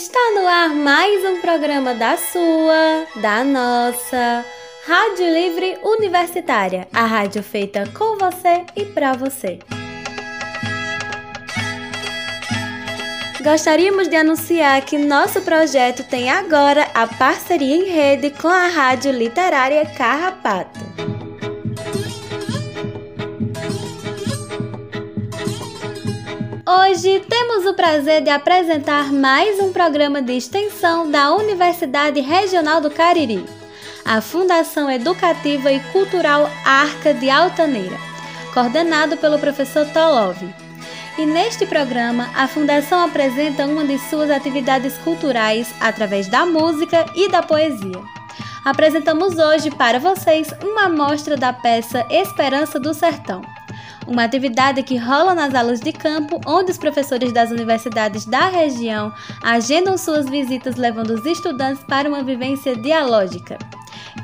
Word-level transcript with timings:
Está 0.00 0.30
no 0.32 0.46
ar 0.46 0.68
mais 0.76 1.24
um 1.24 1.40
programa 1.40 1.92
da 1.92 2.16
sua, 2.16 3.04
da 3.20 3.42
nossa 3.42 4.46
Rádio 4.86 5.26
Livre 5.26 5.76
Universitária, 5.82 6.86
a 6.92 7.04
rádio 7.04 7.42
feita 7.42 7.82
com 7.98 8.16
você 8.16 8.64
e 8.76 8.84
para 8.84 9.14
você. 9.14 9.58
Gostaríamos 13.42 14.06
de 14.06 14.14
anunciar 14.14 14.80
que 14.82 14.96
nosso 14.96 15.40
projeto 15.40 16.04
tem 16.04 16.30
agora 16.30 16.88
a 16.94 17.08
parceria 17.08 17.74
em 17.74 17.90
rede 17.90 18.30
com 18.30 18.46
a 18.46 18.68
Rádio 18.68 19.10
Literária 19.10 19.84
Carrapato. 19.84 20.78
Hoje 26.70 27.20
temos 27.20 27.64
o 27.64 27.72
prazer 27.72 28.20
de 28.20 28.28
apresentar 28.28 29.10
mais 29.10 29.58
um 29.58 29.72
programa 29.72 30.20
de 30.20 30.34
extensão 30.34 31.10
da 31.10 31.34
Universidade 31.34 32.20
Regional 32.20 32.78
do 32.78 32.90
Cariri, 32.90 33.42
a 34.04 34.20
Fundação 34.20 34.90
Educativa 34.90 35.72
e 35.72 35.80
Cultural 35.84 36.46
Arca 36.66 37.14
de 37.14 37.30
Altaneira, 37.30 37.96
coordenado 38.52 39.16
pelo 39.16 39.38
professor 39.38 39.86
Tolov. 39.94 40.36
E 41.16 41.24
neste 41.24 41.64
programa, 41.64 42.28
a 42.36 42.46
Fundação 42.46 43.02
apresenta 43.02 43.64
uma 43.64 43.86
de 43.86 43.98
suas 43.98 44.30
atividades 44.30 44.98
culturais 44.98 45.74
através 45.80 46.28
da 46.28 46.44
música 46.44 47.06
e 47.14 47.30
da 47.30 47.42
poesia. 47.42 47.98
Apresentamos 48.62 49.38
hoje 49.38 49.70
para 49.70 49.98
vocês 49.98 50.52
uma 50.62 50.84
amostra 50.84 51.34
da 51.34 51.50
peça 51.50 52.04
Esperança 52.10 52.78
do 52.78 52.92
Sertão, 52.92 53.40
uma 54.08 54.24
atividade 54.24 54.82
que 54.82 54.96
rola 54.96 55.34
nas 55.34 55.54
aulas 55.54 55.80
de 55.80 55.92
campo, 55.92 56.40
onde 56.46 56.72
os 56.72 56.78
professores 56.78 57.30
das 57.30 57.50
universidades 57.50 58.24
da 58.24 58.48
região 58.48 59.12
agendam 59.42 59.98
suas 59.98 60.28
visitas 60.28 60.76
levando 60.76 61.10
os 61.10 61.26
estudantes 61.26 61.84
para 61.84 62.08
uma 62.08 62.24
vivência 62.24 62.74
dialógica. 62.74 63.58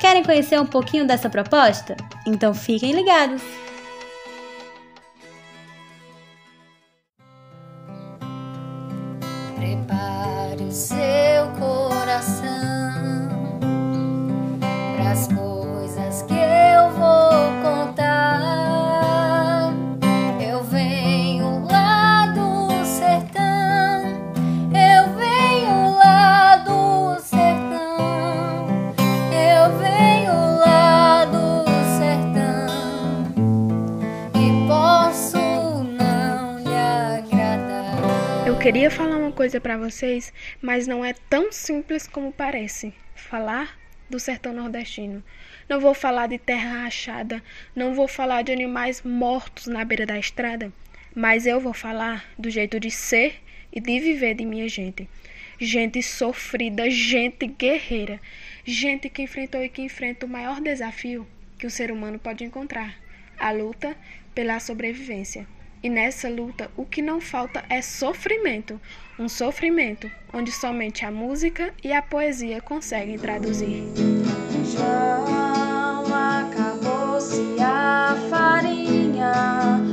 Querem 0.01 0.25
conhecer 0.25 0.59
um 0.59 0.67
pouquinho 0.67 1.07
dessa 1.07 1.29
proposta? 1.29 1.97
Então 2.27 2.55
fiquem 2.55 2.93
ligados! 2.93 3.43
Prepare 9.57 10.63
o 10.63 10.73
seu 10.73 11.24
queria 38.65 38.91
falar 38.91 39.19
uma 39.19 39.31
coisa 39.31 39.61
pra 39.61 39.77
vocês, 39.77 40.33
mas 40.63 40.87
não 40.87 41.05
é 41.05 41.13
tão 41.29 41.53
simples 41.53 42.09
como 42.09 42.33
parece. 42.33 42.95
Falar 43.15 43.79
do 44.09 44.19
sertão 44.19 44.55
nordestino. 44.55 45.23
Não 45.69 45.79
vou 45.79 45.93
falar 45.93 46.29
de 46.29 46.39
terra 46.39 46.85
rachada, 46.85 47.43
não 47.77 47.95
vou 47.95 48.09
falar 48.09 48.41
de 48.41 48.53
animais 48.53 49.03
mortos 49.03 49.67
na 49.67 49.85
beira 49.85 50.07
da 50.07 50.19
estrada, 50.19 50.73
mas 51.15 51.47
eu 51.47 51.61
vou 51.61 51.75
falar 51.75 52.25
do 52.39 52.49
jeito 52.49 52.81
de 52.81 52.91
ser 52.91 53.35
e 53.71 53.79
de 53.79 54.01
viver 54.01 54.33
de 54.33 54.47
minha 54.47 54.67
gente. 54.67 55.07
Gente 55.61 56.03
sofrida, 56.03 56.89
gente 56.89 57.47
guerreira, 57.47 58.19
gente 58.65 59.11
que 59.11 59.21
enfrentou 59.21 59.63
e 59.63 59.69
que 59.69 59.83
enfrenta 59.83 60.25
o 60.25 60.29
maior 60.29 60.59
desafio 60.63 61.27
que 61.59 61.67
o 61.67 61.71
ser 61.71 61.91
humano 61.91 62.19
pode 62.19 62.43
encontrar: 62.43 62.99
a 63.39 63.51
luta 63.51 63.95
pela 64.35 64.59
sobrevivência. 64.59 65.47
E 65.85 65.91
nessa 65.91 66.31
luta, 66.31 66.71
o 66.79 66.87
que 66.87 67.03
não 67.03 67.21
falta 67.21 67.63
é 67.69 67.83
sofrimento. 67.83 68.81
Um 69.19 69.29
sofrimento 69.29 70.11
onde 70.33 70.51
somente 70.51 71.05
a 71.05 71.11
música 71.11 71.75
e 71.85 71.93
a 71.93 72.01
poesia 72.01 72.59
conseguem 72.63 73.19
traduzir. 73.19 73.85
João, 74.65 76.07
acabou-se 76.07 77.61
a 77.61 78.17
farinha 78.31 79.84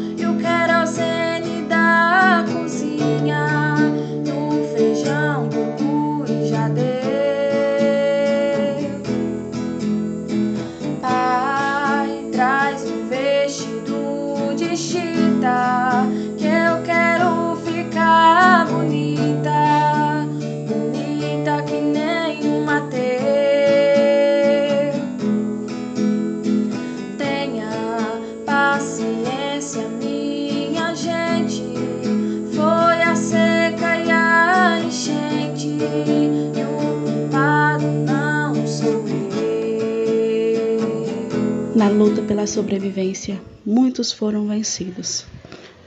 Na 41.75 41.89
luta 41.89 42.23
pela 42.23 42.47
sobrevivência, 42.47 43.39
muitos 43.63 44.11
foram 44.11 44.47
vencidos. 44.47 45.27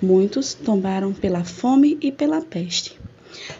Muitos 0.00 0.54
tombaram 0.54 1.12
pela 1.12 1.42
fome 1.42 1.98
e 2.00 2.12
pela 2.12 2.40
peste. 2.40 2.96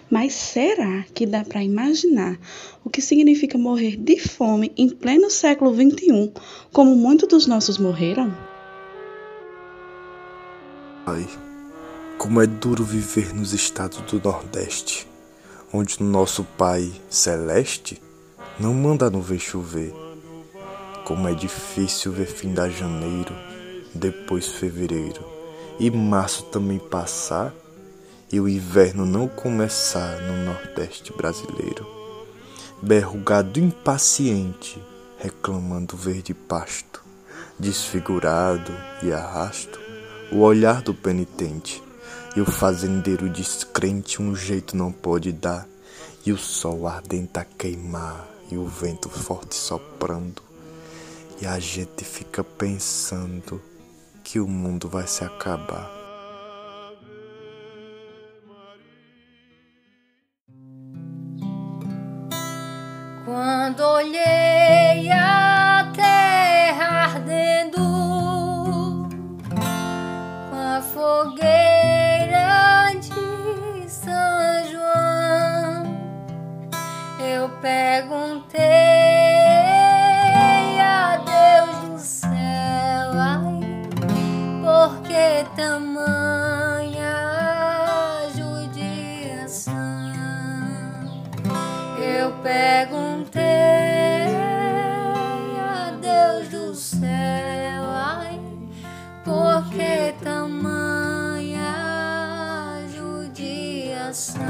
Mas 0.08 0.32
será 0.32 1.04
que 1.12 1.26
dá 1.26 1.42
para 1.44 1.64
imaginar 1.64 2.38
o 2.84 2.88
que 2.88 3.02
significa 3.02 3.58
morrer 3.58 3.96
de 3.96 4.20
fome 4.20 4.70
em 4.76 4.88
pleno 4.88 5.28
século 5.28 5.75
XXI, 5.75 6.32
como 6.72 6.94
muitos 6.94 7.28
dos 7.28 7.48
nossos 7.48 7.78
morreram? 7.78 8.53
Ai, 11.06 11.28
como 12.16 12.41
é 12.41 12.47
duro 12.47 12.82
viver 12.82 13.34
nos 13.34 13.53
estados 13.53 14.00
do 14.10 14.19
Nordeste, 14.19 15.06
onde 15.70 16.03
nosso 16.03 16.44
Pai 16.56 16.91
Celeste 17.10 18.03
não 18.59 18.72
manda 18.72 19.10
nuvem 19.10 19.38
chover. 19.38 19.93
Como 21.04 21.28
é 21.28 21.34
difícil 21.34 22.10
ver 22.10 22.25
fim 22.25 22.54
da 22.54 22.70
janeiro, 22.70 23.34
depois 23.94 24.48
fevereiro, 24.48 25.22
e 25.78 25.91
março 25.91 26.44
também 26.44 26.78
passar 26.78 27.53
e 28.32 28.41
o 28.41 28.48
inverno 28.48 29.04
não 29.04 29.28
começar 29.28 30.22
no 30.22 30.47
Nordeste 30.47 31.12
brasileiro. 31.12 31.87
Berro 32.81 33.19
gado 33.19 33.60
impaciente, 33.60 34.82
reclamando 35.19 35.98
verde 35.98 36.32
pasto, 36.32 37.04
desfigurado 37.59 38.72
e 39.03 39.12
arrasto 39.12 39.83
o 40.32 40.38
olhar 40.38 40.82
do 40.82 40.94
penitente, 40.94 41.82
e 42.36 42.40
o 42.40 42.44
fazendeiro 42.44 43.28
descrente 43.28 44.20
um 44.20 44.34
jeito 44.34 44.76
não 44.76 44.90
pode 44.90 45.32
dar, 45.32 45.66
e 46.26 46.32
o 46.32 46.38
sol 46.38 46.88
ardente 46.88 47.38
a 47.38 47.44
queimar, 47.44 48.26
e 48.50 48.56
o 48.56 48.66
vento 48.66 49.08
forte 49.08 49.54
soprando, 49.54 50.42
e 51.40 51.46
a 51.46 51.58
gente 51.58 52.04
fica 52.04 52.42
pensando 52.42 53.60
que 54.22 54.40
o 54.40 54.48
mundo 54.48 54.88
vai 54.88 55.06
se 55.06 55.24
acabar. 55.24 55.90
Quando 63.25 63.81
olhei 63.81 64.24
ai, 83.19 83.61
por 84.62 85.02
que 85.02 85.44
tamanha 85.56 87.14
judiação? 88.34 89.75
Eu 91.99 92.32
perguntei 92.43 93.43
a 95.58 95.90
Deus 96.00 96.49
do 96.49 96.75
céu, 96.75 97.84
ai, 97.87 98.40
por 99.25 99.70
que 99.70 100.12
tamanha 100.22 101.75
judiação? 102.94 104.43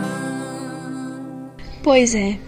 Pois 1.82 2.14
é. 2.14 2.38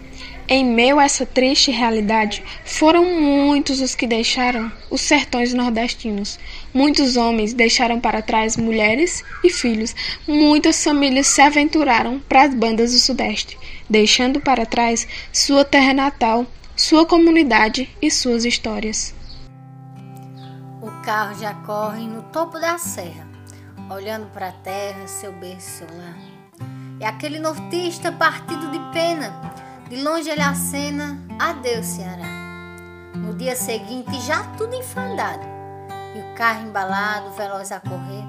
Em 0.49 0.63
meio 0.63 0.97
a 0.97 1.03
essa 1.03 1.25
triste 1.25 1.71
realidade, 1.71 2.41
foram 2.63 3.03
muitos 3.19 3.81
os 3.81 3.93
que 3.93 4.07
deixaram 4.07 4.71
os 4.89 5.01
sertões 5.01 5.53
nordestinos. 5.53 6.39
Muitos 6.73 7.17
homens 7.17 7.53
deixaram 7.53 7.99
para 7.99 8.21
trás 8.21 8.55
mulheres 8.55 9.25
e 9.43 9.49
filhos. 9.49 9.93
Muitas 10.25 10.81
famílias 10.81 11.27
se 11.27 11.41
aventuraram 11.41 12.21
para 12.29 12.43
as 12.43 12.53
bandas 12.53 12.93
do 12.93 12.97
Sudeste, 12.99 13.59
deixando 13.89 14.39
para 14.39 14.65
trás 14.65 15.05
sua 15.33 15.65
terra 15.65 15.93
natal, 15.93 16.45
sua 16.77 17.05
comunidade 17.05 17.93
e 18.01 18.09
suas 18.09 18.45
histórias. 18.45 19.13
O 20.81 20.89
carro 21.03 21.37
já 21.37 21.53
corre 21.55 22.07
no 22.07 22.23
topo 22.23 22.57
da 22.57 22.77
serra, 22.77 23.27
olhando 23.91 24.27
para 24.27 24.47
a 24.47 24.53
terra, 24.53 25.07
seu 25.07 25.33
berço, 25.33 25.79
seu 25.79 25.87
lar. 25.97 26.17
É 27.01 27.05
aquele 27.05 27.37
nortista 27.37 28.13
partido 28.13 28.71
de 28.71 28.79
pena 28.93 29.66
de 29.89 30.01
longe 30.01 30.29
ele 30.29 30.41
acena, 30.41 31.17
adeus 31.39 31.85
Ceará. 31.85 32.25
No 33.15 33.33
dia 33.33 33.55
seguinte, 33.55 34.19
já 34.21 34.43
tudo 34.57 34.75
enfadado, 34.75 35.45
e 36.15 36.19
o 36.19 36.35
carro 36.35 36.67
embalado, 36.67 37.31
veloz 37.31 37.71
a 37.71 37.79
correr. 37.79 38.23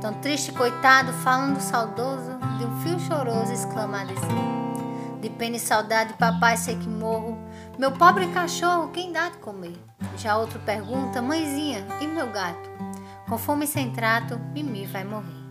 Tão 0.00 0.14
triste, 0.14 0.50
coitado, 0.52 1.12
falando 1.12 1.60
saudoso, 1.60 2.36
de 2.58 2.64
um 2.64 2.80
fio 2.80 2.98
choroso 2.98 3.52
exclama 3.52 4.00
a 4.00 4.04
dizer: 4.04 5.20
De 5.20 5.30
pena 5.30 5.56
e 5.56 5.60
saudade, 5.60 6.14
papai, 6.14 6.56
sei 6.56 6.76
que 6.76 6.88
morro. 6.88 7.38
Meu 7.78 7.92
pobre 7.92 8.26
cachorro, 8.28 8.88
quem 8.88 9.12
dá 9.12 9.28
de 9.28 9.38
comer? 9.38 9.78
Já 10.16 10.36
outro 10.36 10.58
pergunta: 10.60 11.22
Mãezinha, 11.22 11.86
e 12.00 12.06
meu 12.08 12.30
gato? 12.32 12.68
Com 13.28 13.38
fome 13.38 13.66
sem 13.66 13.92
trato, 13.92 14.38
Mimi 14.52 14.84
vai 14.86 15.04
morrer. 15.04 15.41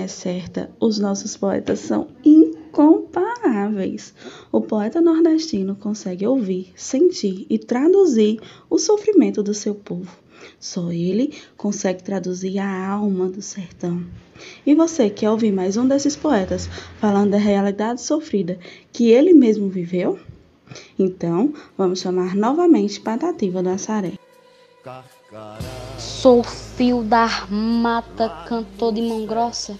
É 0.00 0.06
certa: 0.06 0.70
os 0.80 0.98
nossos 0.98 1.36
poetas 1.36 1.80
são 1.80 2.08
incomparáveis. 2.24 4.14
O 4.50 4.60
poeta 4.60 5.00
nordestino 5.00 5.76
consegue 5.76 6.26
ouvir, 6.26 6.72
sentir 6.74 7.46
e 7.48 7.58
traduzir 7.58 8.40
o 8.68 8.78
sofrimento 8.78 9.42
do 9.42 9.54
seu 9.54 9.74
povo. 9.74 10.10
Só 10.58 10.90
ele 10.90 11.34
consegue 11.56 12.02
traduzir 12.02 12.58
a 12.58 12.88
alma 12.88 13.28
do 13.28 13.42
sertão. 13.42 14.04
E 14.64 14.74
você 14.74 15.10
quer 15.10 15.30
ouvir 15.30 15.52
mais 15.52 15.76
um 15.76 15.86
desses 15.86 16.16
poetas 16.16 16.66
falando 16.98 17.32
da 17.32 17.38
realidade 17.38 18.00
sofrida 18.00 18.58
que 18.92 19.10
ele 19.10 19.34
mesmo 19.34 19.68
viveu? 19.68 20.18
Então, 20.98 21.52
vamos 21.76 22.00
chamar 22.00 22.34
novamente 22.34 23.00
Patativa 23.00 23.62
do 23.62 23.68
Assaré. 23.68 24.12
Sou 26.00 26.42
fio 26.42 27.02
da 27.02 27.46
mata, 27.50 28.30
cantor 28.46 28.94
de 28.94 29.02
mão 29.02 29.26
grossa. 29.26 29.78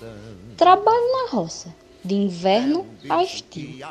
Trabalho 0.55 1.13
na 1.13 1.31
roça, 1.31 1.75
de 2.05 2.15
inverno 2.15 2.85
a 3.09 3.23
estio. 3.23 3.87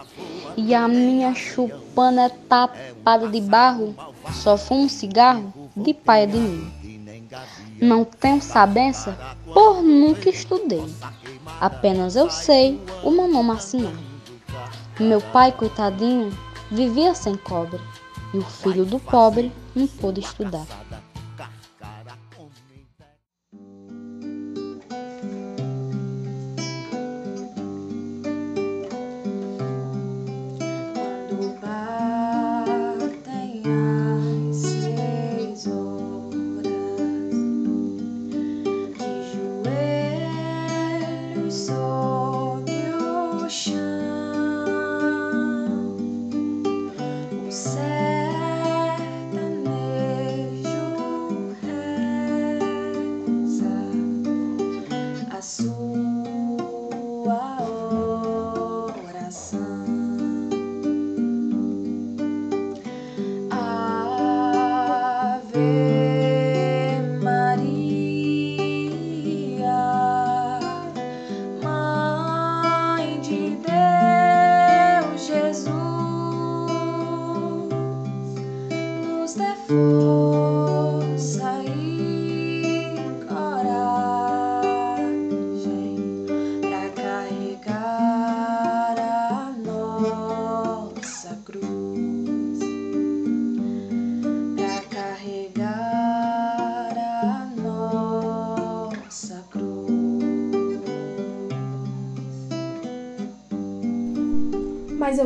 E 0.55 0.75
a 0.75 0.87
minha 0.87 1.33
chupana 1.33 2.25
é 2.25 2.29
tapada 2.29 3.27
de 3.27 3.41
barro, 3.41 3.95
só 4.31 4.59
fumo 4.59 4.87
cigarro 4.87 5.51
de 5.75 5.91
paia 5.91 6.27
de 6.27 6.37
mim. 6.37 6.71
Não 7.81 8.05
tenho 8.05 8.41
sabença, 8.43 9.17
por 9.51 9.81
nunca 9.81 10.29
estudei. 10.29 10.85
Apenas 11.59 12.15
eu 12.15 12.29
sei 12.29 12.79
o 13.03 13.09
meu 13.09 13.27
nome 13.27 13.51
assinado. 13.51 13.97
Meu 14.99 15.19
pai, 15.19 15.51
coitadinho, 15.51 16.31
vivia 16.69 17.15
sem 17.15 17.35
cobre, 17.35 17.79
e 18.35 18.37
o 18.37 18.43
filho 18.43 18.85
do 18.85 18.99
pobre 18.99 19.51
não 19.75 19.87
pôde 19.87 20.19
estudar. 20.19 20.67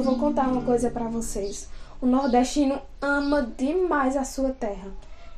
Vou 0.03 0.19
contar 0.19 0.48
uma 0.48 0.62
coisa 0.62 0.91
para 0.91 1.07
vocês. 1.07 1.69
O 2.01 2.05
nordestino 2.05 2.81
ama 3.01 3.41
demais 3.57 4.17
a 4.17 4.25
sua 4.25 4.51
terra. 4.51 4.91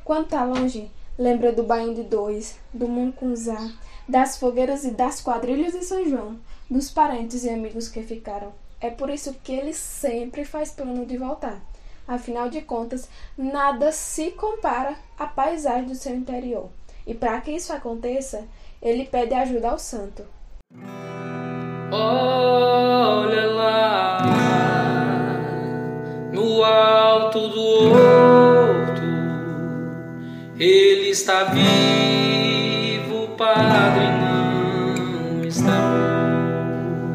Quando 0.04 0.28
tá 0.28 0.44
longe, 0.44 0.90
lembra 1.16 1.52
do 1.52 1.62
Baião 1.62 1.94
de 1.94 2.02
Dois, 2.02 2.56
do 2.74 2.88
Muncunzá, 2.88 3.70
das 4.08 4.36
fogueiras 4.36 4.84
e 4.84 4.90
das 4.90 5.20
quadrilhas 5.20 5.72
de 5.72 5.84
São 5.84 6.04
João, 6.04 6.38
dos 6.68 6.90
parentes 6.90 7.44
e 7.44 7.48
amigos 7.48 7.88
que 7.88 8.02
ficaram. 8.02 8.52
É 8.80 8.90
por 8.90 9.08
isso 9.08 9.34
que 9.44 9.52
ele 9.52 9.72
sempre 9.72 10.44
faz 10.44 10.72
plano 10.72 11.06
de 11.06 11.16
voltar. 11.16 11.60
Afinal 12.06 12.48
de 12.48 12.60
contas, 12.60 13.08
nada 13.38 13.90
se 13.92 14.32
compara 14.32 14.96
à 15.18 15.26
paisagem 15.26 15.86
do 15.86 15.94
seu 15.94 16.14
interior. 16.14 16.68
E 17.06 17.14
para 17.14 17.40
que 17.40 17.52
isso 17.52 17.72
aconteça, 17.72 18.44
ele 18.82 19.04
pede 19.04 19.34
ajuda 19.34 19.70
ao 19.70 19.78
santo. 19.78 20.24
Olha 21.92 22.95
está 31.16 31.44
vivo, 31.44 33.28
Padre 33.38 34.04
não 34.20 35.42
está 35.48 35.80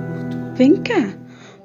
morto. 0.09 0.57
Vem 0.57 0.75
cá. 0.77 1.19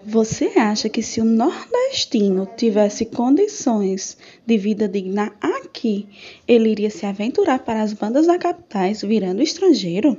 Você 0.04 0.52
acha 0.58 0.90
que 0.90 1.02
se 1.02 1.18
o 1.18 1.24
nordestino 1.24 2.46
tivesse 2.54 3.06
condições 3.06 4.18
de 4.46 4.58
vida 4.58 4.86
digna 4.86 5.34
aqui, 5.40 6.06
ele 6.46 6.68
iria 6.68 6.90
se 6.90 7.06
aventurar 7.06 7.60
para 7.60 7.80
as 7.80 7.94
bandas 7.94 8.26
da 8.26 8.36
capitais 8.38 9.00
virando 9.00 9.42
estrangeiro? 9.42 10.18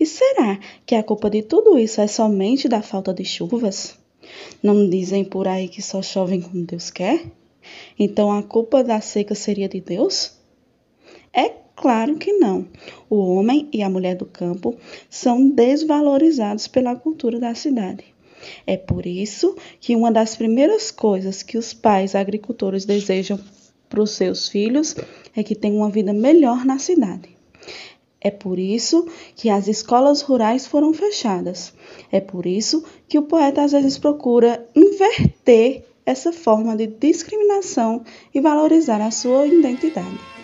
E 0.00 0.06
será 0.06 0.58
que 0.86 0.94
a 0.94 1.02
culpa 1.02 1.28
de 1.28 1.42
tudo 1.42 1.78
isso 1.78 2.00
é 2.00 2.06
somente 2.06 2.70
da 2.70 2.80
falta 2.80 3.12
de 3.12 3.26
chuvas? 3.26 3.98
Não 4.62 4.88
dizem 4.88 5.26
por 5.26 5.46
aí 5.46 5.68
que 5.68 5.82
só 5.82 6.00
chovem 6.00 6.40
quando 6.40 6.64
Deus 6.64 6.90
quer? 6.90 7.22
Então 7.98 8.32
a 8.32 8.42
culpa 8.42 8.82
da 8.82 8.98
seca 9.02 9.34
seria 9.34 9.68
de 9.68 9.78
Deus? 9.82 10.37
É 11.38 11.68
Claro 11.80 12.16
que 12.16 12.32
não. 12.32 12.66
O 13.08 13.18
homem 13.18 13.68
e 13.72 13.84
a 13.84 13.88
mulher 13.88 14.16
do 14.16 14.26
campo 14.26 14.76
são 15.08 15.48
desvalorizados 15.48 16.66
pela 16.66 16.96
cultura 16.96 17.38
da 17.38 17.54
cidade. 17.54 18.04
É 18.66 18.76
por 18.76 19.06
isso 19.06 19.56
que 19.80 19.94
uma 19.94 20.10
das 20.10 20.34
primeiras 20.34 20.90
coisas 20.90 21.42
que 21.42 21.56
os 21.56 21.72
pais 21.72 22.16
agricultores 22.16 22.84
desejam 22.84 23.38
para 23.88 24.02
os 24.02 24.10
seus 24.10 24.48
filhos 24.48 24.96
é 25.36 25.42
que 25.44 25.54
tenham 25.54 25.78
uma 25.78 25.88
vida 25.88 26.12
melhor 26.12 26.64
na 26.64 26.80
cidade. 26.80 27.28
É 28.20 28.30
por 28.30 28.58
isso 28.58 29.06
que 29.36 29.48
as 29.48 29.68
escolas 29.68 30.22
rurais 30.22 30.66
foram 30.66 30.92
fechadas. 30.92 31.72
É 32.10 32.18
por 32.18 32.44
isso 32.44 32.84
que 33.08 33.18
o 33.18 33.22
poeta 33.22 33.62
às 33.62 33.70
vezes 33.70 33.96
procura 33.98 34.66
inverter 34.74 35.84
essa 36.04 36.32
forma 36.32 36.76
de 36.76 36.88
discriminação 36.88 38.02
e 38.34 38.40
valorizar 38.40 39.00
a 39.00 39.12
sua 39.12 39.46
identidade. 39.46 40.37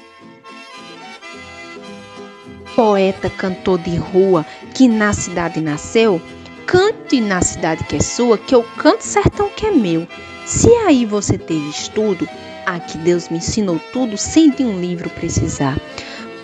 Poeta 2.75 3.31
cantor 3.31 3.78
de 3.78 3.97
rua 3.97 4.45
que 4.75 4.88
na 4.88 5.12
cidade 5.12 5.61
nasceu, 5.61 6.21
cante 6.66 7.21
na 7.21 7.40
cidade 7.40 7.85
que 7.85 7.97
é 7.97 8.00
sua, 8.00 8.37
que 8.37 8.54
eu 8.54 8.64
canto 8.76 9.02
sertão 9.04 9.49
que 9.49 9.66
é 9.66 9.71
meu. 9.71 10.09
Se 10.45 10.69
aí 10.87 11.07
você 11.07 11.38
teve 11.38 11.69
estudo, 11.71 12.28
aqui 12.66 12.99
Deus 12.99 13.28
me 13.28 13.38
ensinou 13.38 13.81
tudo 13.93 14.16
sem 14.16 14.50
de 14.50 14.64
um 14.64 14.81
livro 14.81 15.09
precisar. 15.11 15.78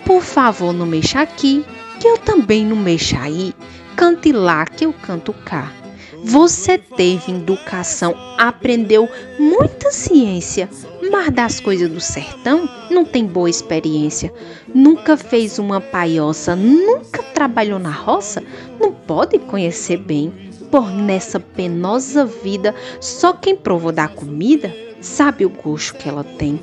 Por 0.05 0.21
favor, 0.21 0.71
não 0.71 0.85
mexa 0.85 1.21
aqui, 1.21 1.65
que 1.99 2.07
eu 2.07 2.17
também 2.17 2.65
não 2.65 2.77
mexa 2.77 3.19
aí. 3.19 3.53
Cante 3.95 4.31
lá, 4.31 4.65
que 4.65 4.85
eu 4.85 4.93
canto 4.93 5.33
cá. 5.33 5.80
Você 6.23 6.77
teve 6.77 7.31
educação, 7.31 8.15
aprendeu 8.37 9.09
muita 9.39 9.91
ciência, 9.91 10.69
mas 11.11 11.31
das 11.31 11.59
coisas 11.59 11.89
do 11.89 11.99
sertão 11.99 12.69
não 12.91 13.03
tem 13.03 13.25
boa 13.25 13.49
experiência. 13.49 14.31
Nunca 14.73 15.17
fez 15.17 15.57
uma 15.57 15.81
paioça, 15.81 16.55
nunca 16.55 17.23
trabalhou 17.23 17.79
na 17.79 17.91
roça, 17.91 18.43
não 18.79 18.93
pode 18.93 19.39
conhecer 19.39 19.97
bem. 19.97 20.51
Por 20.69 20.89
nessa 20.89 21.39
penosa 21.39 22.23
vida, 22.23 22.73
só 23.01 23.33
quem 23.33 23.57
provou 23.57 23.91
da 23.91 24.07
comida 24.07 24.73
sabe 25.01 25.45
o 25.45 25.49
gosto 25.49 25.97
que 25.97 26.07
ela 26.07 26.23
tem. 26.23 26.61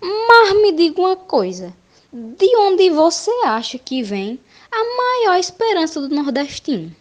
Mas 0.00 0.62
me 0.62 0.72
diga 0.72 1.00
uma 1.00 1.16
coisa: 1.16 1.74
de 2.12 2.56
onde 2.56 2.88
você 2.88 3.30
acha 3.44 3.78
que 3.78 4.02
vem 4.02 4.38
a 4.78 4.84
maior 4.84 5.38
esperança 5.38 6.02
do 6.02 6.14
nordestino? 6.14 6.94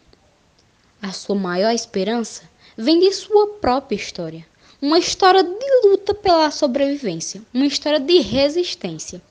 A 1.01 1.11
sua 1.11 1.35
maior 1.35 1.73
esperança 1.73 2.49
vem 2.77 3.01
de 3.01 3.11
sua 3.11 3.47
própria 3.55 3.97
história. 3.97 4.47
Uma 4.81 4.97
história 4.97 5.43
de 5.43 5.87
luta 5.87 6.13
pela 6.13 6.51
sobrevivência, 6.51 7.41
uma 7.53 7.65
história 7.65 7.99
de 7.99 8.19
resistência. 8.19 9.21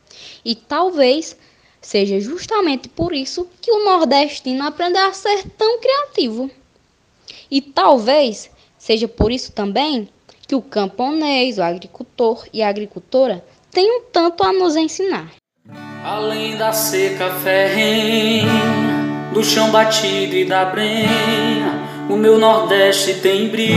E 0.45 0.55
talvez 0.55 1.35
seja 1.81 2.21
justamente 2.21 2.87
por 2.87 3.15
isso 3.15 3.49
que 3.63 3.73
o 3.73 3.83
nordestino 3.83 4.65
aprendeu 4.65 5.07
a 5.07 5.13
ser 5.15 5.49
tão 5.57 5.81
criativo. 5.81 6.51
E 7.51 7.63
talvez 7.63 8.51
seja 8.77 9.09
por 9.09 9.33
isso 9.33 9.53
também 9.53 10.07
que 10.47 10.55
o 10.55 10.61
camponês, 10.61 11.57
o 11.57 11.63
agricultor 11.63 12.47
e 12.53 12.63
a 12.63 12.69
agricultora 12.69 13.43
têm 13.71 13.91
um 13.91 14.03
tanto 14.03 14.45
a 14.45 14.53
nos 14.53 14.77
ensinar. 14.77 15.33
Além 16.05 16.59
da 16.59 16.71
seca 16.71 17.31
ferrenha, 17.43 18.47
do 19.33 19.43
chão 19.43 19.71
batido 19.71 20.35
e 20.37 20.45
da 20.45 20.67
brenha, 20.67 21.81
o 22.11 22.17
meu 22.19 22.39
Nordeste 22.39 23.15
tem 23.15 23.49
brilho. 23.49 23.75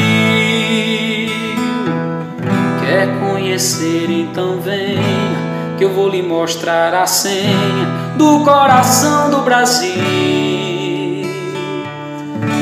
Quer 2.81 3.17
conhecer? 3.17 4.09
Então 4.09 4.59
venha, 4.59 4.99
que 5.77 5.85
eu 5.85 5.93
vou 5.93 6.09
lhe 6.09 6.21
mostrar 6.21 6.93
a 6.95 7.07
senha 7.07 7.87
do 8.17 8.41
coração 8.43 9.31
do 9.31 9.37
Brasil. 9.43 9.93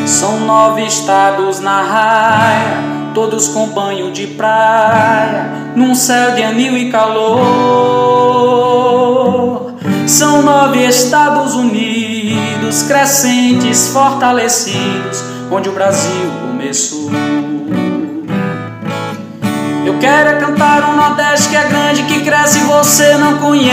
São 0.05 0.41
nove 0.41 0.85
estados 0.85 1.59
na 1.59 1.81
raia, 1.81 2.83
todos 3.15 3.47
com 3.47 3.69
banho 3.69 4.11
de 4.11 4.27
praia, 4.27 5.73
num 5.75 5.95
céu 5.95 6.35
de 6.35 6.43
anil 6.43 6.77
e 6.77 6.91
calor. 6.91 8.25
São 10.07 10.43
nove 10.43 10.85
Estados 10.85 11.55
Unidos, 11.55 12.83
crescentes, 12.83 13.87
fortalecidos, 13.87 15.23
onde 15.51 15.67
o 15.67 15.71
Brasil 15.71 16.31
começou. 16.41 17.09
Eu 19.83 19.97
quero 19.99 20.29
é 20.29 20.33
cantar 20.35 20.83
um 20.89 20.95
Nordeste 20.95 21.49
que 21.49 21.55
é 21.55 21.63
grande, 21.63 22.03
que 22.03 22.21
cresce 22.23 22.59
e 22.59 22.63
você 22.65 23.17
não 23.17 23.39
conhece, 23.39 23.71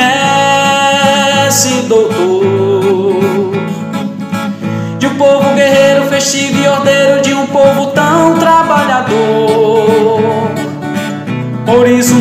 doutor. 1.87 3.53
De 4.99 5.07
um 5.07 5.15
povo 5.19 5.55
guerreiro, 5.55 6.07
festivo 6.07 6.59
e 6.59 6.69
ordeiro, 6.69 7.21
de 7.21 7.35
um 7.35 7.47
povo 7.47 7.89
tão 7.89 8.39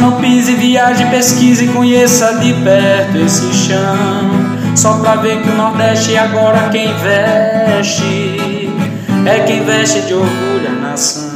não 0.02 0.20
pise, 0.20 0.56
viaje, 0.56 1.06
pesquise 1.12 1.68
conheça 1.68 2.40
de 2.40 2.54
perto 2.56 3.18
esse 3.18 3.54
chão. 3.54 4.76
Só 4.76 5.00
pra 5.00 5.16
ver 5.18 5.42
que 5.44 5.50
o 5.50 5.54
Nordeste 5.54 6.18
agora 6.18 6.70
quem 6.70 6.88
veste 6.98 8.70
é 9.28 9.44
quem 9.46 9.64
veste 9.64 10.02
de 10.02 10.14
orgulho 10.16 10.68
a 10.68 10.72
nação. 10.72 11.32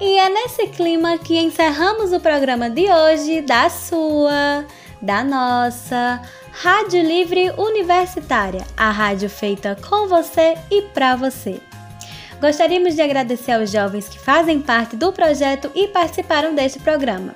E 0.00 0.18
é 0.18 0.28
nesse 0.30 0.66
clima 0.68 1.16
que 1.18 1.38
encerramos 1.38 2.12
o 2.12 2.18
programa 2.18 2.68
de 2.68 2.90
hoje 2.90 3.42
da 3.42 3.70
sua, 3.70 4.64
da 5.00 5.22
nossa 5.22 6.20
Rádio 6.62 7.02
Livre 7.02 7.50
Universitária, 7.56 8.66
a 8.76 8.90
rádio 8.90 9.30
feita 9.30 9.78
com 9.88 10.06
você 10.06 10.58
e 10.70 10.82
para 10.82 11.16
você. 11.16 11.58
Gostaríamos 12.38 12.94
de 12.94 13.00
agradecer 13.00 13.52
aos 13.52 13.70
jovens 13.70 14.10
que 14.10 14.18
fazem 14.18 14.60
parte 14.60 14.94
do 14.94 15.10
projeto 15.10 15.70
e 15.74 15.88
participaram 15.88 16.54
deste 16.54 16.78
programa. 16.78 17.32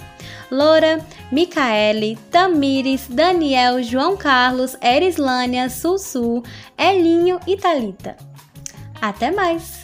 Loura, 0.51 1.01
Micaele, 1.33 2.19
Tamires, 2.31 3.07
Daniel, 3.09 3.83
João 3.83 4.15
Carlos, 4.15 4.77
Erislânia, 4.83 5.71
Sussu, 5.71 6.43
Elinho 6.77 7.41
e 7.47 7.57
Talita. 7.57 8.19
Até 9.01 9.31
mais! 9.31 9.84